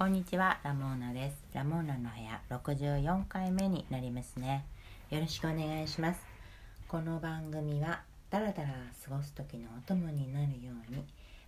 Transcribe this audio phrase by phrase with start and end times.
[0.00, 1.36] こんにちは、ラモーナです。
[1.52, 4.64] ラモーナの部屋64回目になりますね。
[5.10, 6.20] よろしくお願いします。
[6.88, 8.00] この番組は
[8.30, 8.70] ダラダラ
[9.04, 11.04] 過ごす時のお供になるように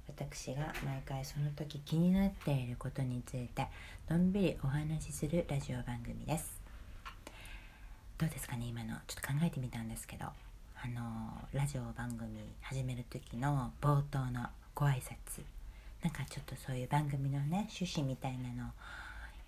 [0.06, 3.68] 私が毎回その時気になっていることについて
[4.10, 6.60] のんびりお話しするラジオ番組です。
[8.18, 10.30] どうですかね今のちょっと考えてみたんですけどあ
[10.88, 12.28] のラジオ番組
[12.60, 15.42] 始める時の冒頭のご挨拶
[16.02, 18.70] なんかちょっとそういう番組のね趣旨みたいなの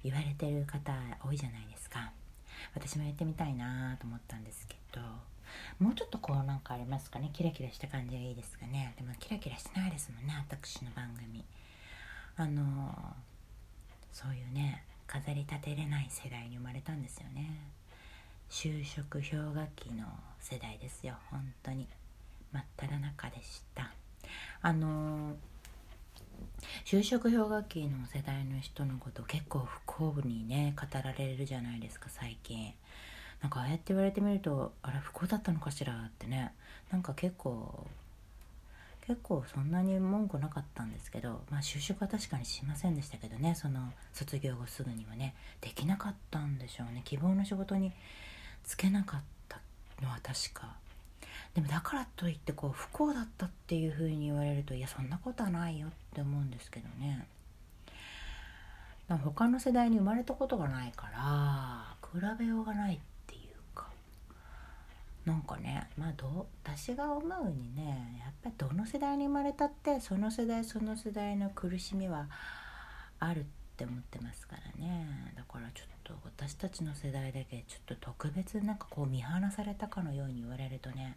[0.02, 0.92] 言われてる方
[1.24, 2.12] 多いじゃないですか。
[2.74, 5.00] 私もやってみたいなと思ったんですけど
[5.78, 7.30] もうちょっとこうなんかありますかね？
[7.32, 8.94] キラキラした感じがいいですかね？
[8.96, 11.44] でもキラキラしてないですもんね私の番組。
[12.36, 12.94] あの
[14.12, 17.50] そういうね飾り立てれない世代に生まれたんですよね。
[18.48, 20.06] 就職氷河期の
[20.38, 21.88] 世代ですよ本当に。
[22.52, 23.92] 真っ只中でした。
[24.62, 25.36] あの
[26.84, 32.72] 就職氷河期の世代の人のこと結構不幸にね語られるじゃないですか最近。
[33.40, 36.52] なんかああやって言われてみるとあれ不幸だったのかしらってね。
[36.90, 37.86] なんか結構
[39.06, 45.34] 結構そんなに文句なかったんですけどまあ就職は確かにしませんでしたけどねその卒業後すぐにはね。
[45.60, 47.02] できなかったんでしょうね。
[47.04, 47.92] 希望の仕事に
[48.66, 49.60] 就けなかった
[50.02, 50.83] のは確か。
[51.54, 57.26] でもだからといってこう不幸だったっていう風に言われるといやそんなことはないよって思うんですけどね。
[59.08, 63.86] 他の世代に生まれたことがないから比べようがないっていうか。
[65.24, 72.26] なんかねまあど私が思うにねやっぱりどの世代に生まれたってその世代その世代の苦しみは
[73.20, 73.44] あるっ
[73.76, 75.32] て思ってますからね。
[75.36, 81.16] だからちょっと私たちの世代だけちょっと特別なんかこう見放されたかのように言われるとね。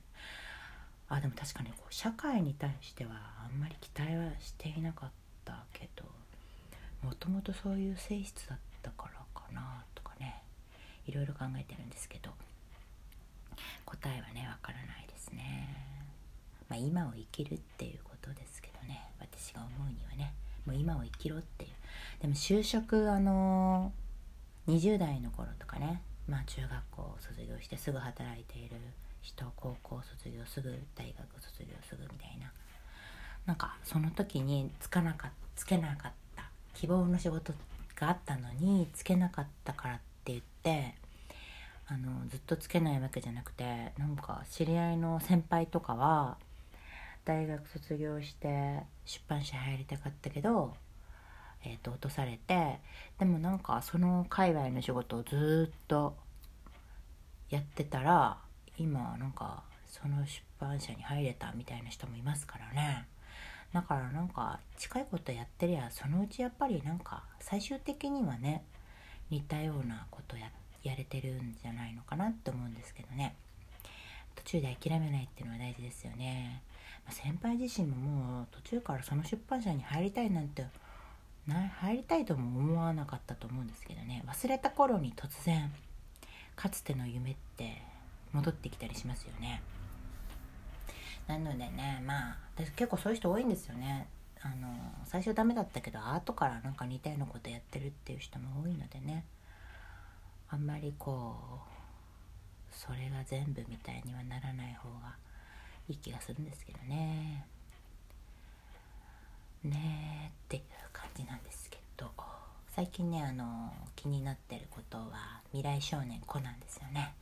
[1.10, 3.12] あでも確かにこう社会に対しては
[3.46, 5.10] あんまり期待はしていなかっ
[5.46, 6.04] たけど
[7.02, 10.42] もともとそういう性質だったからかなとかね。
[11.06, 12.32] いろいろ考えてるんですけど。
[13.86, 15.70] 答えはねわからないですね。
[16.70, 19.10] まあ今を生きるっていうことですけどね。
[19.20, 20.34] 私が思うにはね。
[20.66, 21.72] もう今を生きろっていう。
[22.22, 23.94] でも就職あの
[24.68, 26.02] 20代の頃とかね。
[26.28, 28.76] まあ中学校を卒業してすぐ働いている
[29.22, 32.52] 人高校卒業すぐ大学卒業すぐみたいな。
[33.46, 37.54] なんかその時につかなかつけなかった希望の仕事
[37.96, 40.96] があったのにつけなかったからって言って
[41.88, 46.38] あのずっとつけないわけじゃなくてなんか知り合いの先輩とかは
[47.24, 50.76] 大学卒業して出版社入りたかったけど、
[51.64, 52.80] えー、と落とされて
[53.20, 56.16] でもなんかその界隈の仕事をずっと
[57.50, 58.38] やってたら
[58.78, 63.08] 今なんかその出版社に入れたみたいな人もいますからね。
[63.74, 68.64] だからなんか近いことやってりゃそのうちやっぱりなんか最終的にはね
[69.30, 70.50] 似たようなことや
[70.84, 73.36] やれてるんじゃないのかなって思うんですけどね。
[74.36, 76.62] 途中で諦めないっていうのは大事ですよね、
[77.06, 80.64] ま、先輩自身ももう途中からその出版社に入りたいなんて
[81.48, 84.24] な入りたいとも思わなかったと思うんですけどね。
[84.28, 85.72] 忘れた頃に突然
[86.56, 87.82] かつての夢って
[88.34, 89.62] 戻ってきたりしますよね。
[91.28, 94.08] なのでねまあ私結構そういう人多いんですよね。
[94.42, 94.68] あの
[95.06, 99.26] 最初ダメだったけど後からなんか似たようなことやってるっていう人も多いのでね。
[100.50, 101.36] あんまりこ
[102.72, 105.16] うそれが全部みたいにはならない方が
[105.90, 107.46] いい気がするんですけどね。
[109.64, 110.62] ねえって。
[111.18, 112.12] じなんですけど
[112.68, 117.16] 最近ねあの気になってることは「未来少年コナン」ですよね。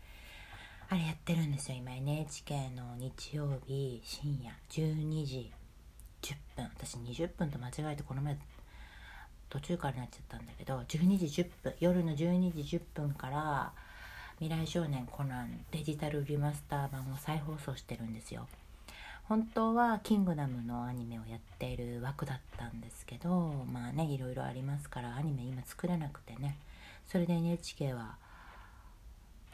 [0.90, 1.78] あれやってるんですよ。
[1.78, 5.52] 今 NHK の日曜日深夜12時
[6.22, 6.66] 10分。
[6.76, 8.38] 私20分と間違えてこの前
[9.50, 13.72] 途中からなっちゃったんだけど12時10分夜の12時10分から
[14.40, 18.48] 「未来少年コナン」デジタルリマスター版を再放送してるんですよ。
[19.28, 26.58] 本当は「キングダム」のアニメをやっている枠だったんですけどまあねいろいろありますからアニメ今作れなくてね。
[27.08, 28.18] それで NHK は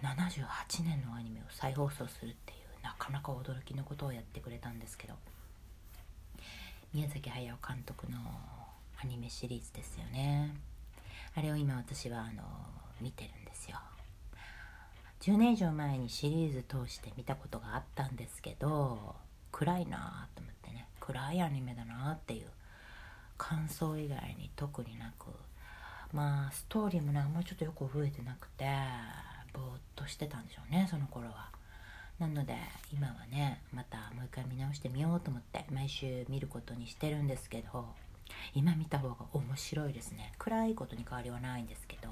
[0.02, 5.16] 78年のアニメを再放送するっていうなかなか驚きのことをやってくれたんですけど。
[6.94, 8.18] 宮崎駿監督の
[9.02, 10.54] アニメシリーズですよね。
[11.36, 12.44] あれを今私はあの
[13.00, 13.80] 見てるんですよ。
[15.22, 19.16] 10年以上前にシリーズ通して見たことがあったんですけど
[19.62, 20.88] 暗いなと思ってね。
[21.00, 22.48] 暗いアニメだなっていう
[23.38, 25.28] 感想以外に特になく。
[26.12, 28.66] まあストーリーもねあんまりちょっとよく覚えてなくて
[29.54, 31.50] ぼーっとしてたんでしょうねその頃は。
[32.18, 32.56] なので
[32.92, 37.86] 今はねまたもう一回見直してみようと思って毎週見ることにしてるんですけど
[38.56, 40.34] 今見た方が面白いですね。
[40.40, 42.10] 暗いことに変わりはないんですけど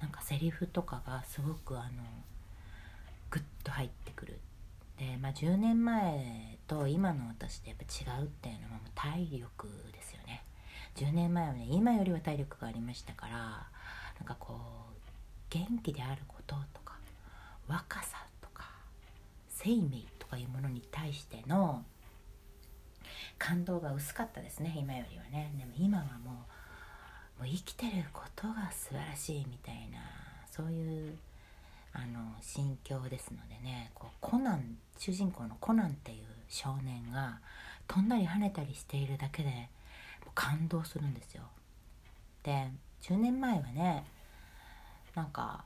[0.00, 2.04] なんかセリフとかがすごくあの
[3.28, 4.38] グッと入ってくる。
[5.00, 10.44] で、まあ、10年前と今の私ってやっぱ違うっていうのはもう体力ですよね。
[10.96, 13.34] 10年前はね今よりは体力がありましたから
[14.18, 15.00] なんかこう
[15.48, 16.98] 元気であることとか
[17.66, 18.68] 若さとか
[19.48, 21.82] 生命とかいうものに対しての
[23.38, 25.52] 感動が薄かったですね今よりはね。
[25.56, 26.44] でも今はも
[27.38, 29.98] うもう生きてることが素晴らしいみたいな
[30.50, 31.16] そういう
[31.92, 37.40] あの心境ですのでねこうコナン主人公のコナンっていう少年が
[37.88, 39.68] 飛んだり跳ねたりしているだけで
[40.34, 41.42] 感動するんですよ。
[42.42, 42.70] で
[43.02, 44.04] 10年前はね
[45.14, 45.64] なんか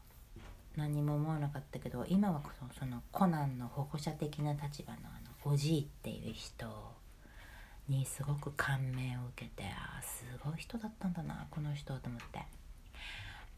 [0.77, 2.43] 何も思わなかったけど今は
[2.79, 6.67] そのコナンの保護者的な立場のあのおじいっていう人
[7.89, 12.41] にすごく感銘を受けてああすごい人だったんだなこの人と思って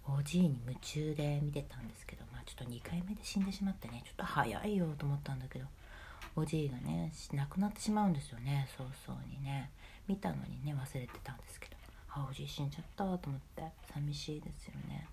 [0.09, 5.67] おじいに夢中で見てたんですけどまあちょっと2回目で死んでしまってねちょっと早いよと思ったんだけど
[6.37, 8.69] おじいがね亡くなってしまうんですよね。
[8.77, 9.71] 早々にね。
[10.07, 11.77] 見たのにね忘れてたんですけど。
[12.11, 13.63] あおじい死んじゃったと思って。
[13.93, 15.09] 寂しいですよね。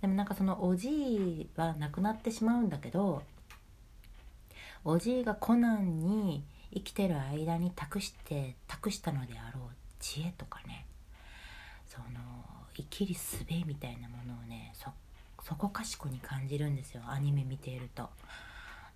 [0.00, 3.22] でもなんかそのおじいは亡くなってしまうんだけど
[4.84, 6.42] おじいがコナンに
[6.74, 9.68] 生きてる間に託して託したのであろう
[10.00, 10.86] 知恵とかね。
[11.86, 17.02] その生きりすべみたいなものをねそこかしこに感じるんですよ。
[17.06, 18.08] アニメ見ていると。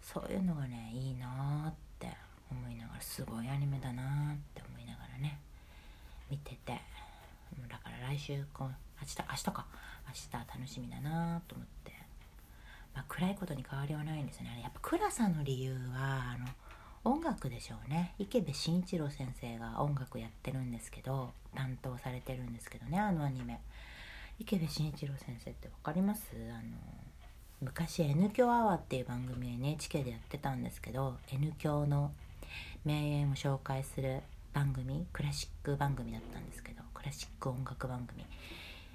[0.00, 2.16] そういうのがねいいなって
[2.50, 5.40] 思いながらすごいアニメだなって思いながらね
[6.30, 6.80] 見てて。
[7.68, 8.68] だから来週こう
[9.00, 9.66] 明日明日か。
[10.08, 11.92] 明日楽しみだなと思って、
[12.94, 14.60] まあ、暗いことに変わりはないんですよね。
[14.62, 16.46] やっぱ暗さの理由はあの
[17.06, 18.14] 音楽でしょうね。
[18.18, 23.60] 池部慎一郎先生が音楽やってるんですけど担当されてるんですけどねあのアニメ。
[24.40, 26.32] 池部慎一郎先生って分かります？
[26.50, 26.62] あの
[27.60, 32.12] 昔 N 響アワーっていう番組 NHK でやってたんですけど N 響の
[32.84, 34.20] 名演を紹介する
[34.52, 38.24] 番組クラシック番組だったんですけどクラシック音楽番組。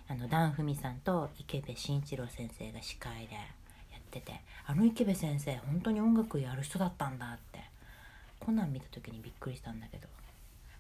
[0.08, 3.40] あのダン・フミさんと池部慎一郎先生が司会でや
[3.98, 7.51] っててあの池部先生本当に音楽やる人だったんだって
[8.46, 10.08] コナン見た時にびっくりしたんだけど。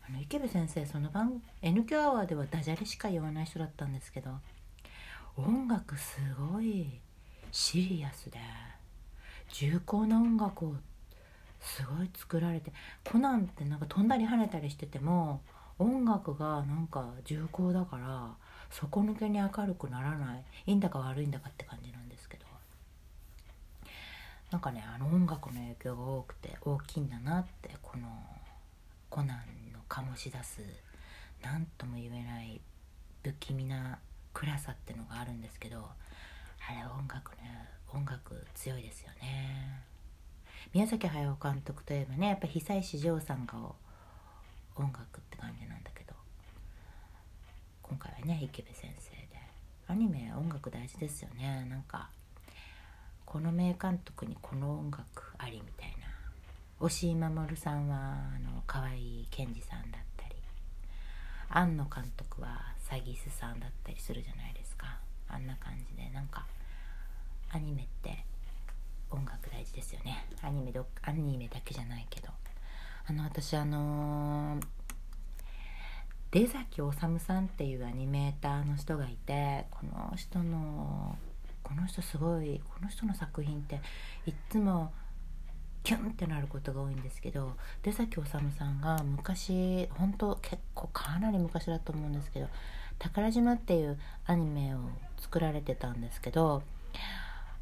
[0.08, 4.32] あの池部先生その番 N 響アワーではダジャレしか言わない人だったんですけど
[5.38, 6.18] 音楽す
[6.52, 7.00] ごい
[7.52, 8.40] シリアスで
[9.54, 10.76] 重厚な音楽を
[11.60, 12.74] すごい作られて
[13.04, 15.42] コナンってなんか飛んだり跳ねたりしてても
[15.78, 18.36] 音楽がなんか重厚だから
[18.72, 22.11] 底抜けに明るくならないいいんだか悪いんだかって感じなんです
[24.52, 28.08] なんかねあの音楽の影響が多くて大きいんだなってこの
[29.10, 30.62] コナンの醸し出す
[31.42, 32.62] 何とも言えない
[33.24, 34.00] 不気味な
[34.34, 39.84] 暗さってのがあるんですけどあれ音楽ね音楽強いですよね。
[40.74, 43.54] 宮崎駿監督といえばねやっぱ久石譲さんが
[44.76, 46.14] 音楽って感じなんだけど
[47.82, 49.32] 今回はね池部先生で。
[49.88, 51.68] アニメ音楽大事ですよね。
[51.70, 52.10] なんか
[53.32, 55.08] この名監督にこの音楽
[55.38, 56.08] ありみたいな。
[56.82, 57.96] 押井守さんは
[58.36, 58.90] あの河合
[59.30, 60.36] 健二さんだったり。
[61.48, 65.00] 庵野監督は詐欺師さんだったりするじゃないですか。
[65.30, 66.10] あんな感じで。
[66.10, 66.46] なんか
[67.52, 68.26] アニメって
[69.10, 70.26] 音楽大事ですよね。
[70.42, 72.28] アニメどアニメだけじゃないけど。
[73.06, 74.66] あの私あのー、
[76.32, 81.18] 出崎治さんっていうアニメーターの人がいてこの人の
[81.74, 83.82] この人すごいこの人の作品って
[84.26, 84.92] いっつも
[85.84, 92.50] キュンってなることが多いんですけど出崎治さんが昔本当結構かなり昔だと思うんですけど
[93.00, 94.80] 「宝島」っていうアニメを
[95.18, 96.62] 作られてたんですけど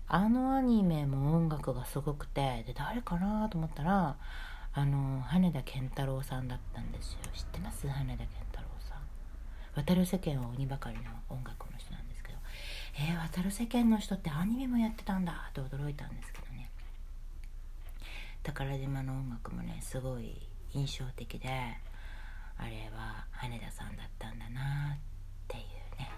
[0.07, 4.17] あのアニメも音楽がすごくてで誰かなと思ったら
[4.73, 7.19] あの羽田健太郎さんだったんですよ。
[7.33, 7.87] 知ってます？
[7.87, 8.99] 羽田健太郎さん。
[9.75, 11.88] 渡る世間は鬼ばかりの音楽の人。
[13.01, 16.69] えー、渡る世間の人ってアニメもやってたんだって驚いたんですけどね。
[18.43, 20.35] 宝島の音楽もねすごい
[20.73, 21.47] 印象的で
[22.57, 24.99] あれは羽田さんだったんだなっ
[25.47, 25.63] ていう
[25.97, 26.11] ね。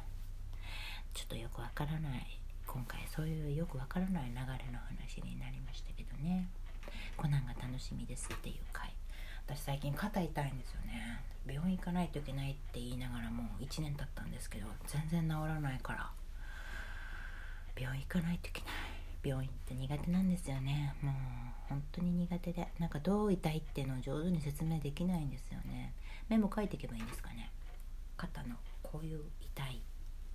[1.13, 6.50] ちょっとよくわからない今回そういうよくわからない流れの話になりましたけどね。
[7.15, 8.89] コナンが楽しみですっていう回。
[9.45, 11.21] 私最近肩痛いんですよね。
[11.45, 16.09] 病院行かないといけないって言いながらもう1年経ったんですけど全然治らないから。
[18.01, 18.72] 行かないといけない。
[19.24, 20.96] 病院って苦手なんですよね。
[21.01, 21.13] もう
[21.70, 22.67] 本当に苦手で。
[22.79, 25.93] なんかどう痛いっていうのを上手に説明できないんですよね。
[26.27, 27.51] メモ書いていけばいいんですかね。
[28.17, 29.81] 肩のこういう痛い。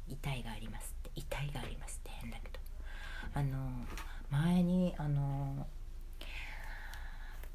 [0.08, 1.10] 痛いがありますって。
[1.16, 2.60] 痛いがありますって変だけど。
[3.34, 3.86] あの
[4.30, 5.66] 前にあの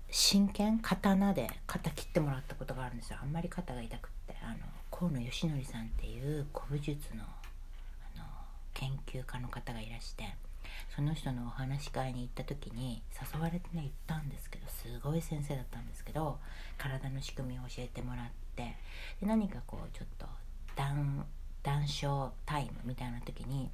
[0.09, 3.19] 真剣刀で肩切ってもらったことがあるんですよ。
[3.21, 4.35] あんまり肩が痛くって。
[4.43, 4.57] あの
[4.91, 7.23] 河野義則さんっていう古武術の
[8.81, 10.23] 研究家の方がいらして
[10.95, 16.39] その人のお話し会に行った時に誘われてね行ったんですけどすごい先生だったんですけど
[16.79, 18.75] 体の仕組みを教えてもらって
[19.21, 20.25] で何かこうちょっと
[20.75, 21.25] 談
[21.61, 23.69] 談笑タイムみたいな時に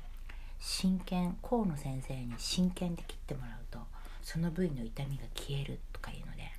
[0.60, 3.80] 真剣河野先生に真剣で切ってもらうと
[4.22, 6.52] その部位の痛みが消えるとかいうので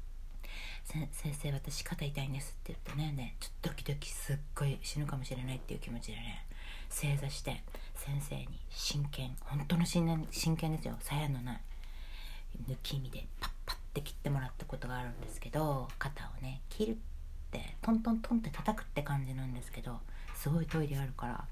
[1.12, 6.45] 「先生私肩痛いんです」って言ってねねちょっとドキドキすっごい死ぬかもしれないっていう気持ちでね
[6.90, 7.62] 正座して
[7.94, 10.96] 先生に真剣本当の真剣真剣ですよ。
[11.00, 11.60] 鞘のない。
[12.68, 16.94] 抜き身でパッパッて切ってもらったことがあるんですけど肩をね切るっ
[17.50, 19.98] てトントントンって叩くって感じなんですけど
[20.34, 21.44] すごいトイレあるから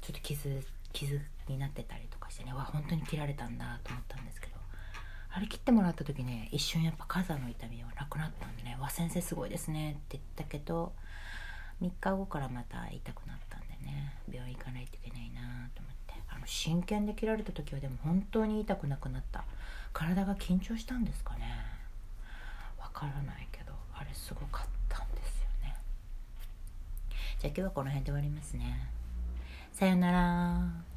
[0.00, 4.54] ちょっと傷傷になってたりとかしてねわ本当に切られたんだと思ったんですけど
[5.30, 10.92] あれ切ってもらった時ね一瞬やっぱ肩の痛みはなくなったんでね「わ先生すごいですね」って言ったけど
[11.82, 13.23] 3日後からまた痛くなったんで
[14.30, 16.14] 病院行かないといけないなと思って。
[16.28, 19.44] あの真剣で切られた時はでも本当に痛くなくなった。
[19.92, 21.42] 体が緊張したんですかね。
[22.78, 25.76] わからないけどあれすごかったんですよね。
[27.38, 28.88] じゃあ今日はこの辺で終わりますね。
[29.72, 30.93] さよなら。